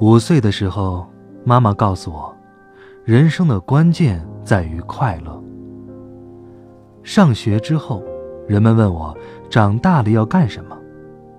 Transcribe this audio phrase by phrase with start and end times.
[0.00, 1.04] 五岁的时候，
[1.44, 2.32] 妈妈告诉我，
[3.04, 5.42] 人生的关键在于快乐。
[7.02, 8.00] 上学之后，
[8.46, 9.16] 人们问我
[9.50, 10.78] 长大了要干什么，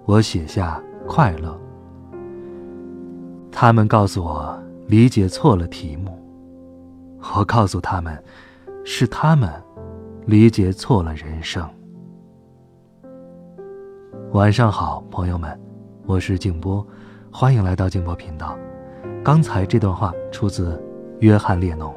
[0.04, 1.58] 我写下快乐。
[3.50, 6.20] 他们告诉我理解错了题目，
[7.38, 8.22] 我告诉他们，
[8.84, 9.50] 是他们
[10.26, 11.66] 理解错了人生。
[14.34, 15.58] 晚上好，朋友们，
[16.06, 16.86] 我是静波。
[17.32, 18.58] 欢迎来到静波频道。
[19.24, 20.82] 刚才这段话出自
[21.20, 21.94] 约翰列侬。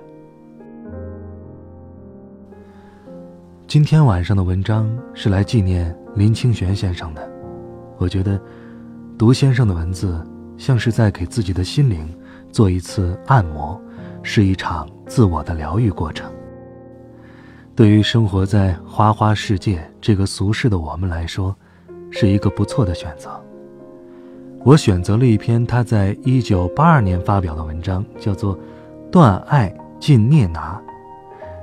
[3.66, 7.28] 今天晚上的文章是来纪念林清玄先生的。
[7.97, 8.38] 我觉得，
[9.16, 10.22] 读先生的文字，
[10.58, 12.06] 像是在给自己的心灵
[12.50, 13.80] 做一次按摩，
[14.22, 16.30] 是一场自我的疗愈过程。
[17.75, 21.56] 对于生活在花花世界这个俗世的我们来说，
[22.10, 23.42] 是一个不错的选择。
[24.64, 28.56] 我选择了一篇他在一九八二年发表的文章，叫做
[29.10, 30.80] 《断爱尽涅拿》。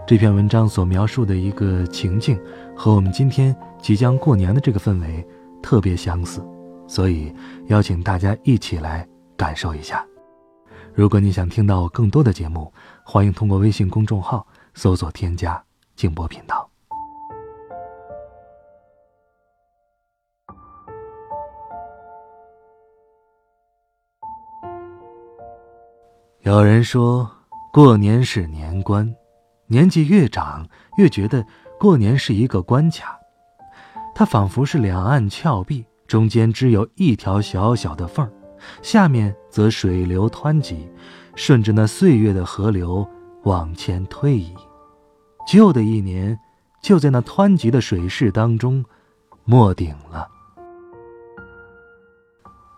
[0.05, 2.37] 这篇文章所描述的一个情境，
[2.75, 5.25] 和我们今天即将过年的这个氛围
[5.63, 6.45] 特别相似，
[6.87, 7.33] 所以
[7.67, 10.05] 邀请大家一起来感受一下。
[10.93, 12.71] 如果你想听到更多的节目，
[13.05, 15.63] 欢迎通过微信公众号搜索添加
[15.95, 16.68] “静波频道”。
[26.49, 27.29] 有人说，
[27.71, 29.15] 过年是年关，
[29.67, 31.45] 年纪越长，越觉得
[31.79, 33.19] 过年是一个关卡。
[34.15, 38.31] 它仿佛是两岸峭壁，中间只有一条小小的缝儿，
[38.81, 40.89] 下面则水流湍急，
[41.35, 43.07] 顺着那岁月的河流
[43.43, 44.51] 往前推移。
[45.47, 46.35] 旧的一年，
[46.81, 48.83] 就在那湍急的水势当中，
[49.45, 50.27] 没顶了。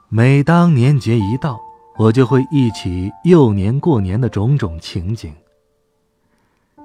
[0.09, 1.57] 每当年节一到，
[1.97, 5.33] 我就会忆起幼年过年的种种情景。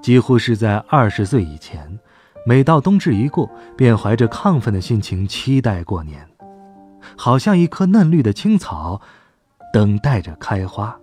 [0.02, 1.98] 几乎是在二十岁以前，
[2.44, 6.28] 每到冬至一过，便怀着亢奋的心情期待过年，
[7.16, 9.00] 好像一棵嫩绿的青草，
[9.72, 10.98] 等待着开花。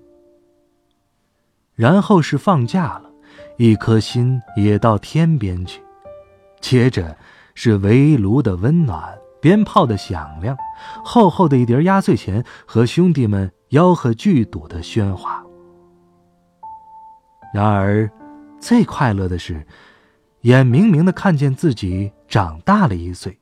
[1.75, 3.09] 然后是放假了，
[3.58, 5.81] 一颗心也到天边去。
[6.62, 7.18] 接着
[7.56, 10.56] 是围炉的温暖，鞭炮的响亮，
[11.03, 13.52] 厚厚的一叠压岁钱和兄弟们。
[13.73, 15.44] 吆喝聚赌的喧哗。
[17.51, 18.07] 然而，
[18.59, 19.66] 最快乐的是，
[20.41, 23.39] 眼明明的看见自己长大了一岁，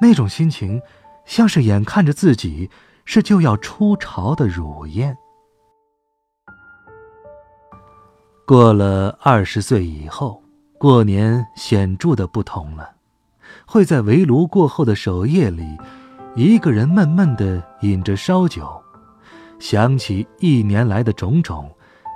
[0.00, 0.80] 那种心情，
[1.26, 2.70] 像是眼看着自己
[3.04, 5.14] 是就要出巢的乳燕。
[8.46, 10.42] 过了二十岁以后，
[10.78, 12.92] 过年显著的不同了，
[13.66, 15.76] 会在围炉过后的守夜里，
[16.34, 18.82] 一个人闷闷的饮着烧酒。
[19.58, 21.70] 想起一年来的种种，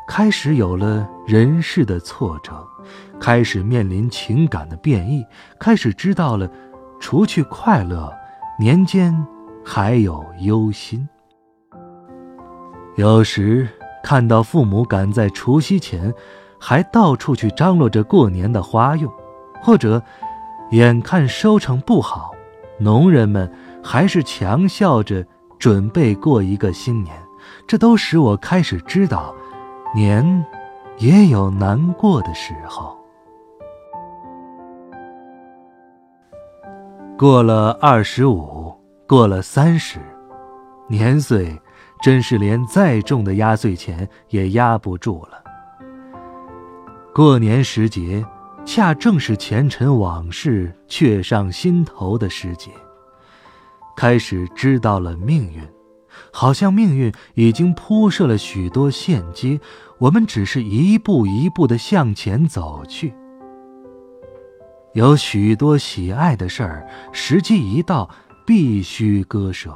[0.09, 2.67] 开始有了人世的挫折，
[3.21, 5.25] 开始面临情感的变异，
[5.59, 6.49] 开始知道了，
[7.01, 8.13] 除去快乐，
[8.59, 9.15] 年间
[9.65, 11.09] 还有忧心。
[12.97, 13.69] 有时
[14.05, 16.13] 看到父母赶在除夕前，
[16.61, 19.11] 还到处去张罗着过年的花用，
[19.63, 20.03] 或者
[20.73, 22.33] 眼看收成不好，
[22.79, 23.51] 农人们
[23.83, 25.27] 还是强笑着
[25.59, 27.17] 准备过一个新年。
[27.67, 29.35] 这都使我开始知道，
[29.95, 30.45] 年
[30.99, 32.97] 也有难过的时候。
[37.19, 38.75] 过了二十五，
[39.07, 40.01] 过了三十，
[40.89, 41.57] 年岁
[42.03, 45.43] 真是连再重的压岁钱也压不住了。
[47.15, 48.25] 过年时节，
[48.65, 52.71] 恰正是前尘往事却上心头的时节，
[53.97, 55.63] 开始知道了命运。
[56.33, 59.61] 好像命运已经铺设了许多线接，
[59.99, 63.15] 我们只是一步一步的向前走去。
[64.95, 68.11] 有许多喜爱的事儿，时机一到
[68.47, 69.71] 必须割舍；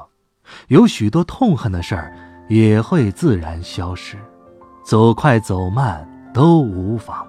[0.68, 2.14] 有许多痛恨的事儿，
[2.48, 4.18] 也会自然消失。
[4.84, 7.26] 走快走慢都无妨，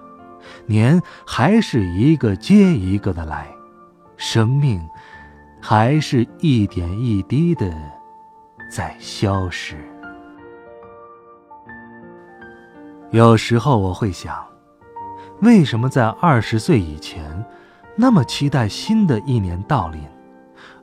[0.66, 3.48] 年还是一个接一个的来，
[4.16, 4.80] 生命
[5.60, 7.97] 还是一点一滴的。
[8.68, 9.76] 在消失。
[13.10, 14.46] 有时候我会想，
[15.40, 17.44] 为什么在二十岁以前，
[17.96, 20.02] 那么期待新的一年到临，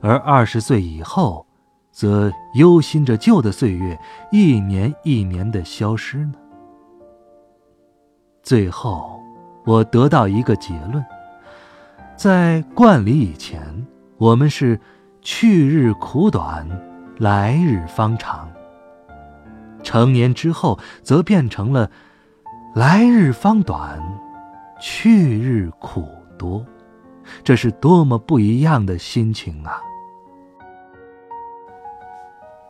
[0.00, 1.46] 而二十岁以后，
[1.92, 3.96] 则忧心着旧的岁月
[4.32, 6.34] 一年一年的消失呢？
[8.42, 9.20] 最后，
[9.64, 11.04] 我得到一个结论：
[12.16, 13.86] 在冠礼以前，
[14.18, 14.80] 我们是
[15.22, 16.68] 去日苦短，
[17.18, 18.46] 来日方长；
[19.82, 21.90] 成年之后，则变成了。
[22.74, 23.98] 来日方短，
[24.78, 26.06] 去日苦
[26.38, 26.62] 多，
[27.42, 29.80] 这是多么不一样的心情啊！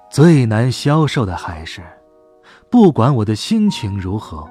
[0.09, 1.83] 最难消受的还是，
[2.71, 4.49] 不管我的心情如何，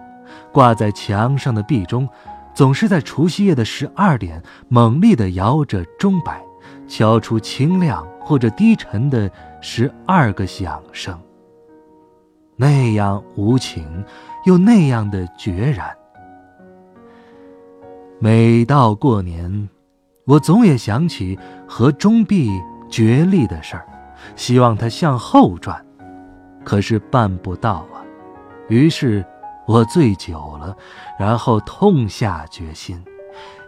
[0.51, 2.05] 挂在墙上的壁钟，
[2.53, 6.43] 总是在除夕夜的十二点猛烈地摇着钟摆，
[6.85, 9.31] 敲出清亮或者低沉的
[9.67, 11.19] 十二个响声。
[12.55, 14.05] 那样无情。
[14.45, 15.91] 又那样的决然。
[18.19, 19.67] 每到过年，
[20.25, 21.35] 我总也想起
[21.67, 22.51] 和钟壁
[22.91, 23.87] 决裂的事儿，
[24.35, 25.83] 希望它向后转，
[26.63, 28.05] 可是办不到啊。
[28.69, 29.25] 于是，
[29.65, 30.77] 我醉酒了，
[31.17, 33.03] 然后痛下决心，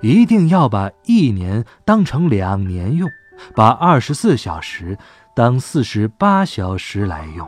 [0.03, 3.09] 一定要把一年当成两年用，
[3.55, 4.95] 把二十四小时
[5.37, 7.47] 当四十八小时来用。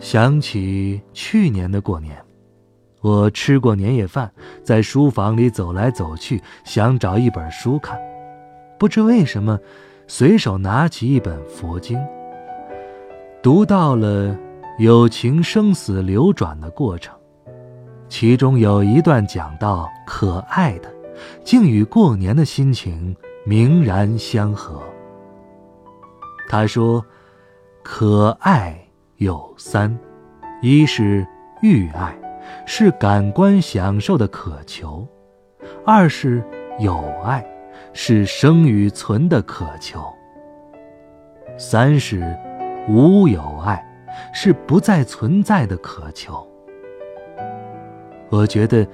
[0.00, 2.20] 想起去年的过年，
[3.02, 4.28] 我吃过年夜饭，
[4.64, 7.96] 在书房里走来走去，想找一本书看，
[8.80, 9.56] 不知为什么，
[10.08, 11.96] 随手拿起一本佛经，
[13.44, 14.36] 读到了
[14.80, 17.16] 有情生死流转的过程，
[18.08, 20.92] 其中有一段讲到可爱的，
[21.44, 23.14] 竟与过年的心情
[23.44, 24.82] 明然相合。
[26.48, 27.04] 他说
[27.82, 28.80] ：“可爱。”
[29.18, 29.96] 有三，
[30.60, 31.24] 一是
[31.62, 32.12] 欲爱，
[32.66, 35.06] 是感官享受的渴求；
[35.86, 36.42] 二是
[36.80, 37.46] 有爱，
[37.92, 40.00] 是生与存的渴求；
[41.56, 42.36] 三是
[42.88, 43.82] 无有爱，
[44.32, 46.44] 是不再存在的渴求。
[48.30, 48.84] 我觉得，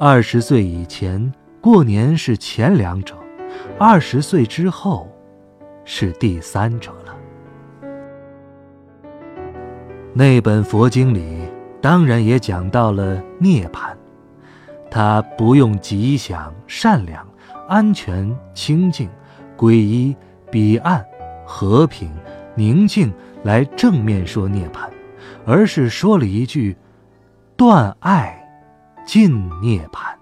[0.00, 3.14] 二十岁以前过年是前两者，
[3.78, 5.08] 二十岁之后
[5.84, 7.14] 是第三者了。
[10.12, 11.40] 那本佛经里
[11.80, 13.92] 当然也讲到了涅槃，
[14.90, 17.26] 它不用吉祥、善良、
[17.68, 19.10] 安全、清净、
[19.56, 20.16] 皈依、
[20.52, 21.04] 彼岸、
[21.44, 22.08] 和平、
[22.54, 23.12] 宁静
[23.42, 24.88] 来正面说涅槃，
[25.44, 26.76] 而是说了一句
[27.56, 28.40] ：“断爱，
[29.04, 30.13] 尽涅槃。”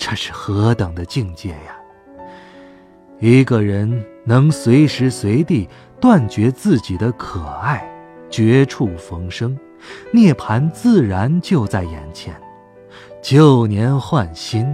[0.00, 1.76] 这是何等的境界呀！
[3.18, 5.68] 一个人能随时随地
[6.00, 7.86] 断绝自己的可爱。
[8.30, 9.58] 绝处逢生，
[10.12, 12.34] 涅槃自然就在眼前。
[13.20, 14.66] 旧年换新，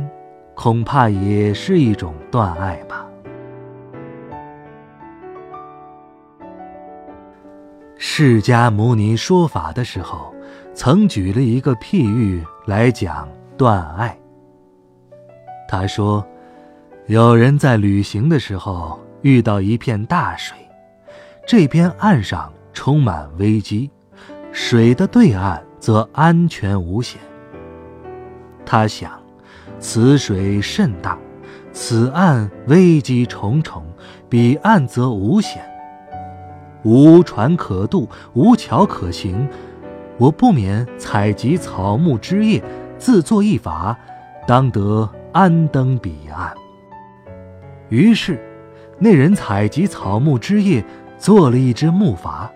[0.55, 3.05] 恐怕也是一种断爱吧。
[7.97, 10.33] 释迦牟尼说法的时候，
[10.73, 14.17] 曾举了一个譬喻来讲断爱。
[15.69, 16.27] 他说，
[17.07, 20.57] 有人在旅行的时候遇到一片大水，
[21.47, 22.53] 这边岸上。
[22.79, 23.91] 充满危机，
[24.53, 27.19] 水的对岸则安全无险。
[28.67, 29.11] 他想，
[29.81, 31.19] 此水甚大，
[31.73, 33.83] 此岸危机重重，
[34.29, 35.65] 彼岸则无险。
[36.85, 39.49] 无船可渡，无桥可行，
[40.19, 42.63] 我不免采集草木枝叶，
[42.99, 43.97] 自作一筏，
[44.47, 46.57] 当得安登彼岸。
[47.91, 48.41] 于是，
[48.99, 50.83] 那人采集草木枝叶，
[51.19, 52.49] 做了一只木筏。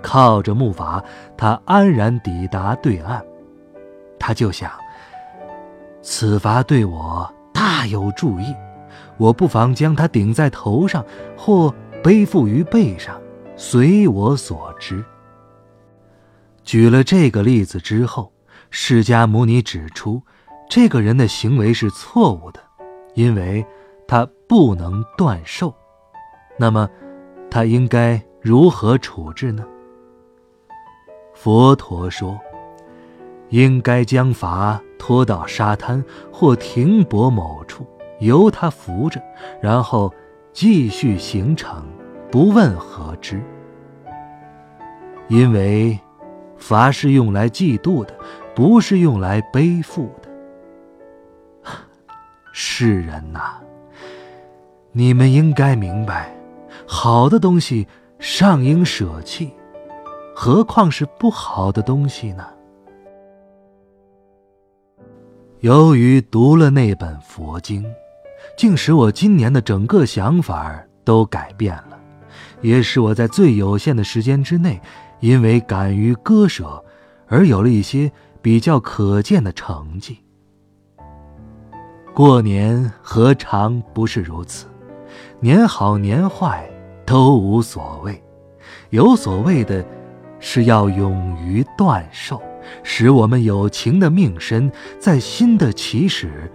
[0.00, 1.02] 靠着木筏，
[1.36, 3.20] 他安然抵达对岸。
[4.16, 4.70] 他就想：
[6.02, 8.54] 此筏对我大有助益，
[9.16, 11.04] 我不妨将它顶在头上，
[11.36, 13.20] 或背负于背上，
[13.56, 15.04] 随我所知。
[16.62, 18.32] 举了这个例子之后，
[18.70, 20.22] 释迦牟尼指出，
[20.74, 22.58] 这个人的行为是错误的，
[23.14, 23.64] 因为
[24.08, 25.72] 他不能断寿。
[26.58, 26.90] 那么，
[27.48, 29.64] 他应该如何处置呢？
[31.32, 32.36] 佛陀说
[33.50, 37.86] ：“应该将筏拖到沙滩或停泊某处，
[38.18, 39.22] 由他扶着，
[39.62, 40.12] 然后
[40.52, 41.86] 继续行程，
[42.32, 43.40] 不问何之。
[45.28, 45.96] 因为
[46.58, 48.12] 筏是用来嫉妒的，
[48.56, 50.23] 不是用来背负的。
[52.56, 53.54] 世人呐，
[54.92, 56.32] 你们应该明白，
[56.86, 57.84] 好的东西
[58.20, 59.50] 尚应舍弃。”
[60.36, 62.46] 何况是不好的东西呢？
[65.58, 67.84] 由于读了那本佛经，
[68.56, 71.98] 竟使我今年的整个想法都改变了，
[72.62, 74.80] 也使我在最有限的时间之内，
[75.18, 76.84] 因为敢于割舍，
[77.26, 80.23] 而有了一些比较可见的成绩。
[82.14, 84.66] 过年何尝不是如此？
[85.40, 86.64] 年好年坏
[87.04, 88.22] 都无所谓，
[88.90, 89.84] 有所谓的，
[90.38, 92.40] 是要勇于断寿。
[92.84, 96.50] 使我们有情的命身在新的起始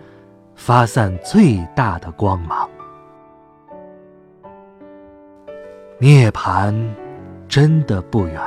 [0.56, 2.68] 发散最大的光芒。
[6.00, 6.74] 涅槃
[7.50, 8.42] 真的不远，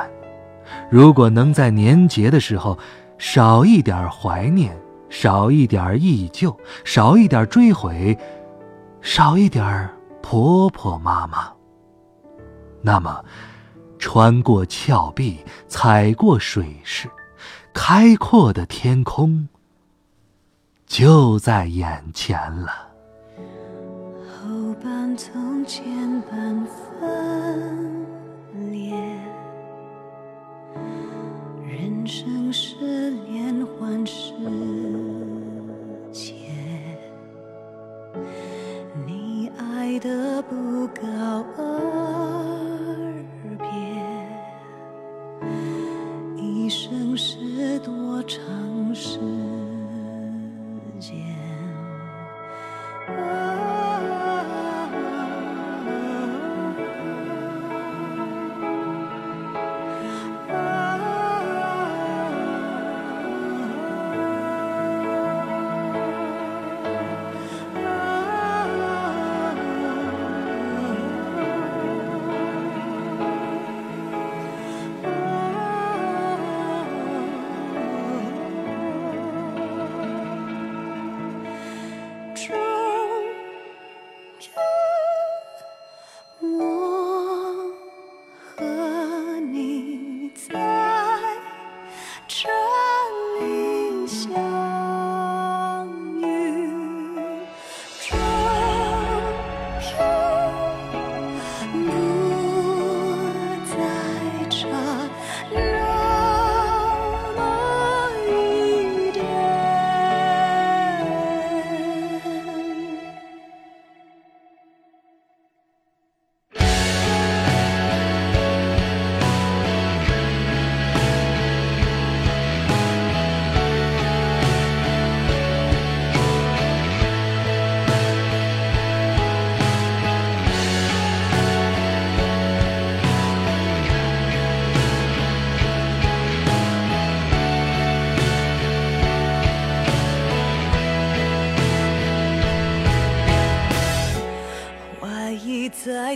[0.89, 2.77] 如果能在年节的时候
[3.19, 4.75] 少一点怀念，
[5.13, 8.17] 少一点忆旧，少一点追悔，
[8.99, 9.87] 少一点
[10.23, 11.53] 婆婆妈妈，
[12.81, 13.23] 那么
[13.99, 17.07] 穿过峭壁，踩过水势。
[17.75, 19.47] 开阔的天空
[20.87, 22.71] 就在眼前了。
[24.27, 25.85] 后半从前
[26.23, 26.65] 半
[26.99, 28.05] 分
[28.71, 28.95] 裂，
[31.73, 34.31] 人生是连环世
[36.11, 36.35] 界，
[39.07, 41.01] 你爱的不告
[41.57, 43.25] 而
[43.57, 43.65] 别，
[46.39, 47.63] 一生是。
[47.79, 48.39] 多长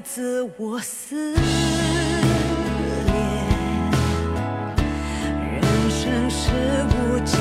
[0.02, 1.42] 自我撕裂，
[5.54, 6.52] 人生是
[6.94, 7.40] 无尽